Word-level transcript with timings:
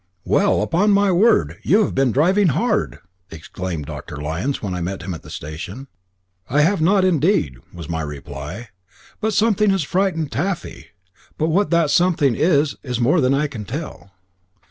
"Well, 0.25 0.63
upon 0.63 0.89
my 0.89 1.11
word, 1.11 1.57
you 1.61 1.83
have 1.83 1.93
been 1.93 2.11
driving 2.11 2.47
hard!" 2.47 2.97
exclaimed 3.29 3.85
Dr. 3.85 4.15
Lyons, 4.19 4.59
when 4.59 4.73
I 4.73 4.81
met 4.81 5.03
him 5.03 5.13
at 5.13 5.21
the 5.21 5.29
station. 5.29 5.85
"I 6.49 6.61
have 6.61 6.81
not, 6.81 7.05
indeed," 7.05 7.57
was 7.71 7.87
my 7.87 8.01
reply; 8.01 8.69
"but 9.19 9.35
something 9.35 9.69
has 9.69 9.83
frightened 9.83 10.31
Taffy, 10.31 10.87
but 11.37 11.49
what 11.49 11.69
that 11.69 11.91
something 11.91 12.33
was, 12.33 12.77
is 12.81 12.99
more 12.99 13.21
than 13.21 13.35
I 13.35 13.45
can 13.45 13.63
tell." 13.63 14.09